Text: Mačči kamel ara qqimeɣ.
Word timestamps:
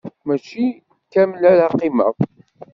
Mačči 0.27 0.63
kamel 1.11 1.43
ara 1.51 1.71
qqimeɣ. 1.73 2.13